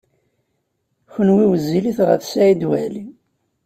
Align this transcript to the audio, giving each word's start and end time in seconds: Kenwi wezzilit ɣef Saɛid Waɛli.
Kenwi 1.13 1.43
wezzilit 1.51 1.99
ɣef 2.07 2.21
Saɛid 2.25 2.61
Waɛli. 2.69 3.03